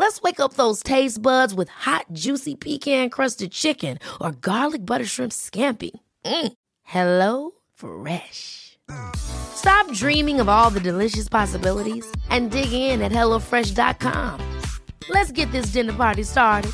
[0.00, 5.04] Let's wake up those taste buds with hot, juicy pecan crusted chicken or garlic butter
[5.04, 5.90] shrimp scampi.
[6.24, 6.52] Mm.
[6.84, 8.78] Hello Fresh.
[9.14, 14.40] Stop dreaming of all the delicious possibilities and dig in at HelloFresh.com.
[15.10, 16.72] Let's get this dinner party started.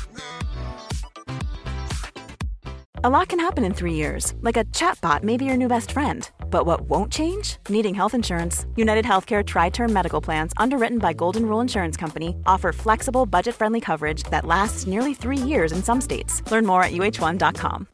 [3.03, 5.91] A lot can happen in three years, like a chatbot may be your new best
[5.91, 6.29] friend.
[6.49, 7.57] But what won't change?
[7.69, 8.65] Needing health insurance.
[8.75, 13.53] United Healthcare Tri Term Medical Plans, underwritten by Golden Rule Insurance Company, offer flexible, budget
[13.53, 16.41] friendly coverage that lasts nearly three years in some states.
[16.51, 17.87] Learn more at uh1.com.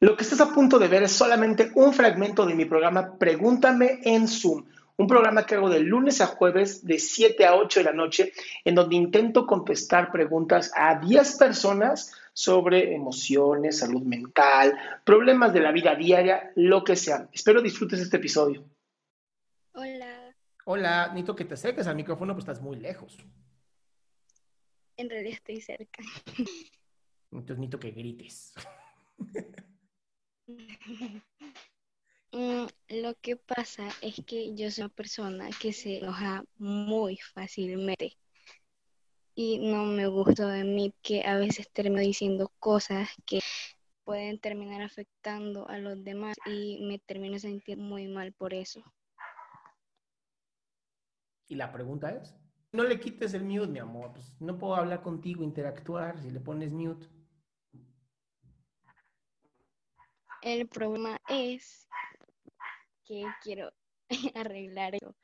[0.00, 4.00] Lo que estás a punto de ver es solamente un fragmento de mi programa Pregúntame
[4.04, 4.64] en Zoom.
[4.96, 8.32] Un programa que hago de lunes a jueves de 7 a 8 de la noche,
[8.66, 15.72] en donde intento contestar preguntas a 10 personas sobre emociones, salud mental, problemas de la
[15.72, 17.28] vida diaria, lo que sea.
[17.32, 18.68] Espero disfrutes este episodio.
[19.72, 23.16] Hola, Hola, necesito que te acerques al micrófono, pues estás muy lejos.
[24.96, 26.02] en realidad estoy cerca.
[27.30, 28.54] Entonces necesito que grites.
[32.32, 38.16] Mm, Lo que pasa es que yo soy una persona que se enoja muy fácilmente
[39.34, 43.40] y no me gusta de mí que a veces termino diciendo cosas que
[44.04, 48.82] pueden terminar afectando a los demás y me termino sintiendo muy mal por eso.
[51.48, 52.34] Y la pregunta es,
[52.72, 54.12] no le quites el mute, mi amor.
[54.12, 57.06] Pues no puedo hablar contigo, interactuar si le pones mute.
[60.42, 61.88] El problema es
[63.04, 63.72] que quiero
[64.34, 65.14] arreglar eso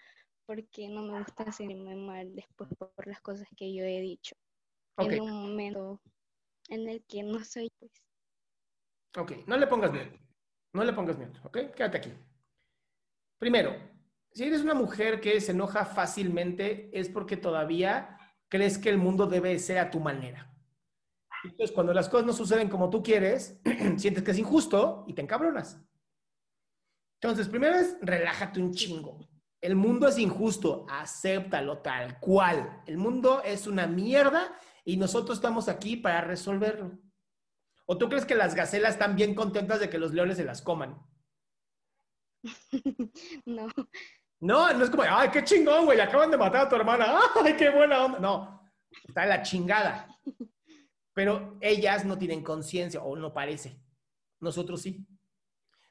[0.47, 4.34] porque no me gusta sentirme mal después por las cosas que yo he dicho.
[4.97, 6.01] Ok, En un momento
[6.69, 7.93] en el que no soy pues.
[9.17, 10.21] ok, no le pongas mute.
[10.73, 11.75] No le pongas mute, ¿ok?
[11.75, 12.12] Quédate aquí.
[13.39, 13.75] Primero,
[14.33, 18.19] si eres una mujer que se enoja fácilmente, es porque todavía
[18.49, 20.47] crees que el mundo debe ser a tu manera.
[21.43, 23.61] Entonces, cuando las cosas no suceden como tú quieres,
[23.97, 25.81] sientes que es injusto y te encabronas.
[27.21, 29.19] Entonces, primero es relájate un chingo.
[29.60, 32.82] El mundo es injusto, acéptalo tal cual.
[32.87, 36.98] El mundo es una mierda y nosotros estamos aquí para resolverlo.
[37.84, 40.62] ¿O tú crees que las gacelas están bien contentas de que los leones se las
[40.62, 40.99] coman?
[43.44, 43.69] No,
[44.41, 47.19] No, no es como, ay, qué chingón, güey, acaban de matar a tu hermana.
[47.44, 48.19] Ay, qué buena onda.
[48.19, 48.62] No,
[49.06, 50.09] está la chingada.
[51.12, 53.78] Pero ellas no tienen conciencia, o no parece.
[54.38, 55.06] Nosotros sí.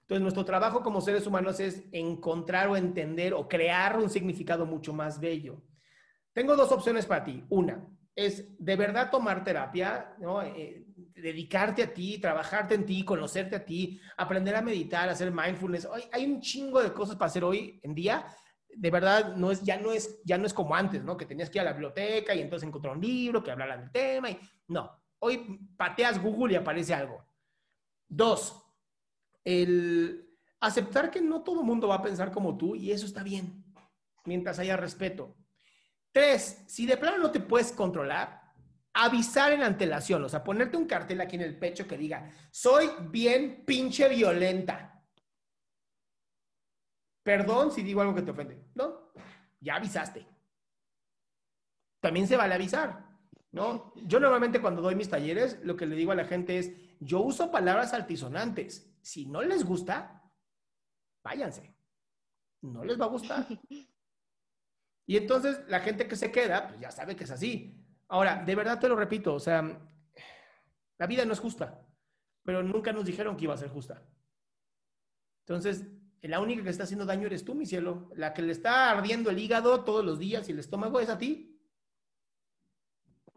[0.09, 4.91] Entonces, nuestro trabajo como seres humanos es encontrar o entender o crear un significado mucho
[4.91, 5.61] más bello.
[6.33, 7.45] Tengo dos opciones para ti.
[7.49, 10.41] Una es de verdad tomar terapia, ¿no?
[10.41, 10.83] Eh,
[11.13, 15.85] dedicarte a ti, trabajarte en ti, conocerte a ti, aprender a meditar, hacer mindfulness.
[15.85, 18.25] Hoy hay un chingo de cosas para hacer hoy en día.
[18.67, 21.17] De verdad, no es, ya, no es, ya no es como antes, ¿no?
[21.17, 23.91] Que tenías que ir a la biblioteca y entonces encontrar un libro que hablara del
[23.91, 24.31] tema.
[24.31, 24.39] Y,
[24.69, 27.23] no, hoy pateas Google y aparece algo.
[28.07, 28.68] Dos,
[29.43, 30.29] el
[30.59, 33.63] aceptar que no todo el mundo va a pensar como tú y eso está bien,
[34.25, 35.35] mientras haya respeto.
[36.11, 38.41] Tres, si de plano no te puedes controlar,
[38.93, 42.89] avisar en antelación, o sea, ponerte un cartel aquí en el pecho que diga, soy
[43.09, 45.03] bien pinche violenta.
[47.23, 48.59] Perdón si digo algo que te ofende.
[48.73, 49.13] No,
[49.59, 50.25] ya avisaste.
[52.01, 53.07] También se vale avisar,
[53.51, 53.93] ¿no?
[53.97, 57.21] Yo normalmente cuando doy mis talleres, lo que le digo a la gente es, yo
[57.21, 58.88] uso palabras altisonantes.
[59.01, 60.23] Si no les gusta,
[61.23, 61.75] váyanse.
[62.61, 63.47] No les va a gustar.
[65.05, 67.83] Y entonces la gente que se queda, pues ya sabe que es así.
[68.09, 69.81] Ahora, de verdad te lo repito, o sea,
[70.99, 71.83] la vida no es justa,
[72.43, 74.07] pero nunca nos dijeron que iba a ser justa.
[75.47, 75.87] Entonces,
[76.21, 78.11] la única que está haciendo daño eres tú, mi cielo.
[78.15, 81.17] La que le está ardiendo el hígado todos los días y el estómago es a
[81.17, 81.59] ti.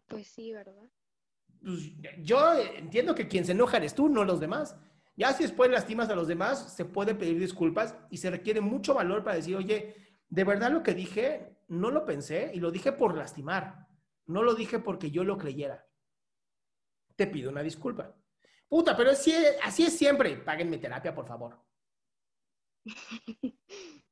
[0.05, 0.91] pues sí, ¿verdad?
[1.63, 1.91] Pues,
[2.21, 4.75] yo entiendo que quien se enoja eres tú, no los demás.
[5.15, 8.93] Ya si después lastimas a los demás, se puede pedir disculpas y se requiere mucho
[8.93, 9.95] valor para decir, oye,
[10.27, 13.87] de verdad lo que dije, no lo pensé y lo dije por lastimar.
[14.25, 15.85] No lo dije porque yo lo creyera.
[17.15, 18.15] Te pido una disculpa.
[18.67, 20.37] Puta, pero así es, así es siempre.
[20.37, 21.59] Páguenme terapia, por favor.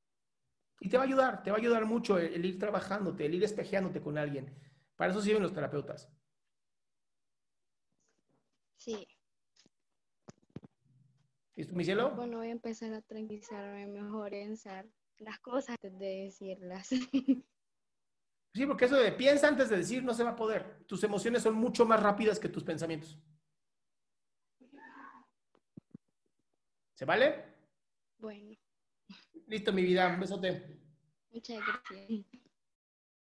[0.84, 3.36] Y te va a ayudar, te va a ayudar mucho el, el ir trabajándote, el
[3.36, 4.52] ir espejeándote con alguien.
[4.96, 6.12] Para eso sirven los terapeutas.
[8.76, 9.08] Sí.
[11.56, 12.12] ¿Y tú, mi cielo?
[12.16, 14.88] Bueno, voy a empezar a tranquilizarme mejor en pensar
[15.18, 16.90] las cosas antes de decirlas.
[18.54, 20.84] Sí, porque eso de piensa antes de decir no se va a poder.
[20.86, 23.18] Tus emociones son mucho más rápidas que tus pensamientos.
[26.96, 27.46] ¿Se vale?
[28.18, 28.54] Bueno,
[29.48, 30.14] Listo, mi vida.
[30.14, 30.80] Un besote.
[31.32, 32.26] muchas gracias.